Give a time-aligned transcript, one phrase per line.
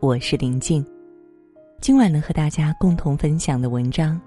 [0.00, 0.86] 我是林静。
[1.80, 4.20] 今晚能和大家共同分享的文章：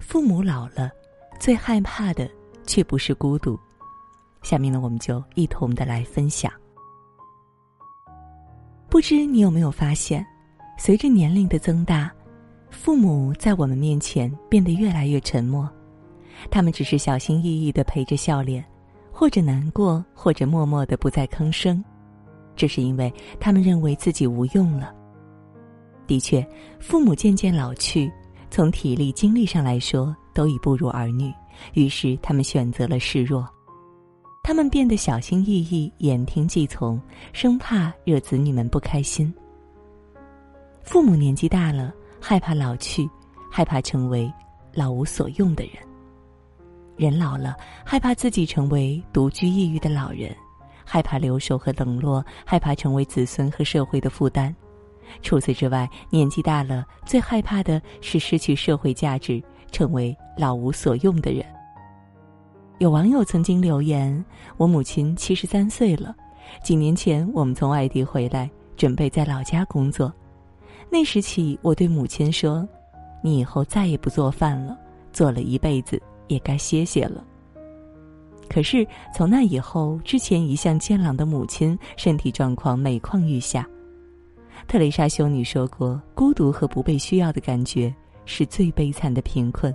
[0.00, 0.90] 父母老了，
[1.38, 2.28] 最害怕的
[2.66, 3.56] 却不是孤独。
[4.42, 6.50] 下面呢，我们就一同的来分享。
[8.88, 10.26] 不知你有没有发现，
[10.76, 12.10] 随着年龄的增大，
[12.68, 15.70] 父母在我们面前变得越来越沉默，
[16.50, 18.64] 他们只是小心翼翼的陪着笑脸，
[19.12, 21.84] 或者难过，或者默默的不再吭声。
[22.58, 24.92] 这是因为他们认为自己无用了。
[26.08, 26.44] 的确，
[26.80, 28.10] 父母渐渐老去，
[28.50, 31.32] 从体力、精力上来说都已不如儿女，
[31.74, 33.48] 于是他们选择了示弱。
[34.42, 37.00] 他们变得小心翼翼、言听计从，
[37.32, 39.32] 生怕惹子女们不开心。
[40.82, 43.08] 父母年纪大了，害怕老去，
[43.52, 44.32] 害怕成为
[44.74, 45.74] 老无所用的人。
[46.96, 50.34] 人老了，害怕自己成为独居抑郁的老人。
[50.90, 54.54] 害怕留守和冷落，害怕成为子孙和社会的负担。
[55.20, 61.44] 除此之外，年纪大了，最害怕的是失去社会价值，成为老无所用的人。
[62.78, 64.24] 有网友曾经留言
[64.56, 66.16] ：“我母亲七十三岁了，
[66.62, 70.10] 几年前我们从外地回来，准备在老家工作。
[70.90, 72.66] 那时起，我对母亲说
[73.20, 74.74] ：‘你以后再也不做饭了，
[75.12, 77.22] 做了一辈子，也该歇歇了。’”
[78.48, 83.66] 可是从那以后，之前一向健朗的母亲身体状况每况愈下。
[84.66, 89.74] 特蕾莎修女说过：“孤独和不被需要的感觉是最悲惨的贫困。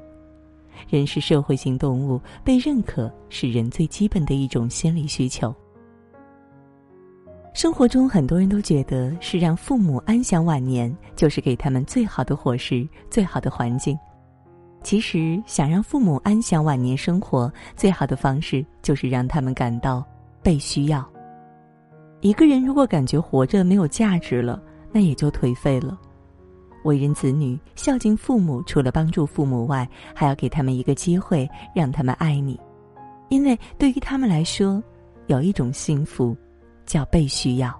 [0.90, 5.54] 人是社会性动物，被认可是人最基本的一种心理需求。”
[7.54, 13.98] 生活中，很多人都觉得是让父母安享晚年，就是给他们最好的伙食、最好的环境。
[14.84, 20.04] 其实，想让父母安享晚年生活，最好的方式就是让他们感到
[20.44, 21.04] 被需要。
[22.20, 25.98] 一个人如果感觉活着没有价值了，那也就颓废了。
[26.84, 32.60] 为人子女，孝敬父母，除了帮助父母外，还要给他们一个机会，让他们爱你。
[33.30, 34.84] 因为对于他们来说，
[35.28, 36.36] 有一种幸福，
[36.86, 37.74] 叫被需要。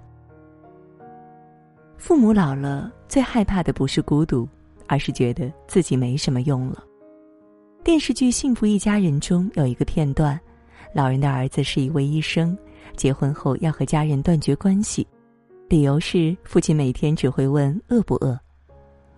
[1.98, 4.48] 父母老了，最害怕的不是孤独，
[4.86, 6.82] 而是觉得自己没什么用了。
[7.84, 10.40] 电视剧《幸福一家人》中有一个片段，
[10.94, 12.56] 老人的儿子是一位医生，
[12.96, 15.06] 结婚后要和家人断绝关系，
[15.68, 18.40] 理由是父亲每天只会问饿不饿。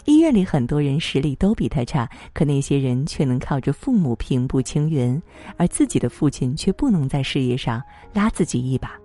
[0.05, 5.23] 医院里很多人实力都比他差，可那些人却能靠着父母平步青云，
[5.57, 7.81] 而自己的父亲却不能在事业上
[8.13, 8.99] 拉自己一把。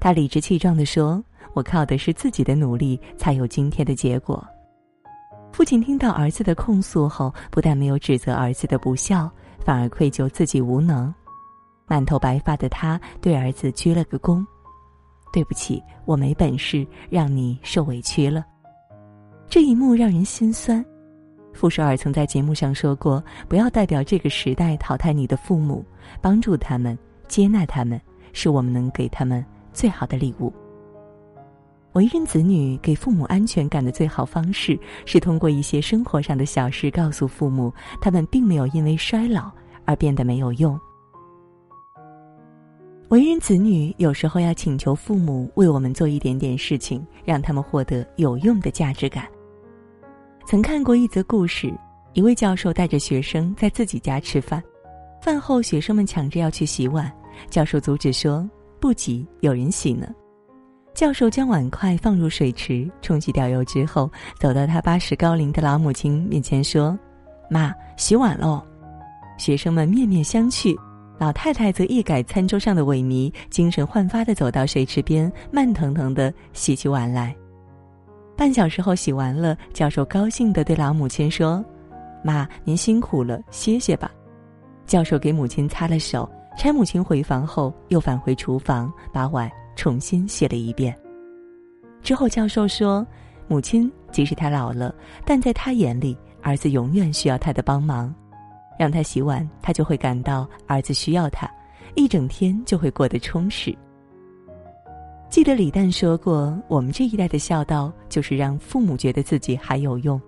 [0.00, 1.22] 他理直气壮地说
[1.52, 4.42] ：“我靠的是自己的努力，才有今天的结果。”
[5.58, 11.12] 父亲听到儿子的控诉后，不但没有指责儿子的不孝，反而愧疚自己无能。
[11.88, 14.46] 满头白发的他对儿子鞠了个躬
[15.34, 18.46] ：“对不起，我没本事，让你受委屈了。”
[19.50, 20.82] 这一幕让人心酸。
[21.52, 23.20] 傅首尔曾在节目上说过
[23.50, 25.84] ：“不要代表这个时代淘汰你的父母，
[26.20, 26.96] 帮助他们，
[27.26, 28.00] 接纳他们，
[28.32, 30.52] 是我们能给他们最好的礼物。”
[31.98, 39.50] 为人子女给父母安全感的最好方式，是通过一些生活上的小事告诉父母，他们并没有因为衰老
[39.84, 40.78] 而变得没有用。
[43.08, 49.26] 为人子女有时候要请求父母为我们做一点点事情，让他们获得有用的价值感。
[50.46, 51.74] 曾看过一则故事，
[52.12, 54.62] 一位教授带着学生在自己家吃饭，
[55.20, 57.12] 饭后学生们抢着要去洗碗，
[57.50, 58.48] 教授阻止说
[58.78, 60.06] ：“不急，有人洗呢。”
[60.98, 64.10] 教授将碗筷放入水池，冲洗掉油之后，
[64.40, 66.98] 走到他八十高龄的老母亲面前说
[67.48, 68.60] ：“妈，洗碗喽。”
[69.38, 70.76] 学生们面面相觑，
[71.16, 77.32] 老太太则一改餐桌上的萎靡，精神焕发的走到水池边，慢腾腾的洗起碗来。
[78.36, 81.64] 半小时后洗完了，教授高兴的对老母亲说
[82.24, 84.10] ：“妈，您辛苦了，歇歇吧。”
[84.84, 89.48] 教授给母亲擦了手，搀母亲回房后，又返回厨房把碗。
[89.78, 90.92] 重新写了一遍。
[92.02, 93.06] 之后，教授说
[93.46, 94.92] ：“母亲即使他老了，
[95.24, 98.12] 但在他眼里，儿子永远需要他的帮忙。
[98.76, 101.48] 让他洗碗，他就会感到儿子需要他，
[101.94, 103.72] 一整天就会过得充实。”
[105.30, 110.20] 记得李诞说过：“我们这一代的孝道，就是让父母觉得自己还有用。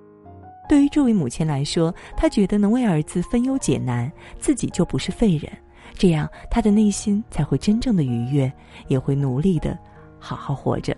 [0.68, 5.50] 对于这位母亲来说，她觉得能为儿子分忧解难，自己就不是废人。”
[5.94, 8.50] 这样，他的内心才会真正的愉悦，
[8.88, 9.78] 也会努力的
[10.18, 10.96] 好好活着。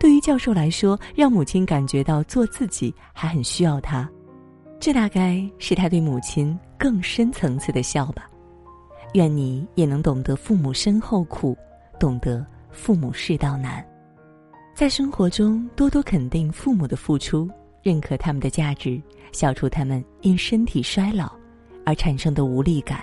[0.00, 4.08] 对于教授来说，让母亲感觉到做自己还很需要他，
[4.78, 8.30] 这大概是他对母亲更深层次的笑吧。
[9.14, 11.56] 愿你也能懂得父母身后苦，
[11.98, 13.84] 懂得父母世道难。
[14.74, 17.50] 在生活中多多肯定父母的付出，
[17.82, 19.02] 认可他们的价值，
[19.32, 21.32] 消除他们因身体衰老
[21.84, 23.02] 而产生的无力感。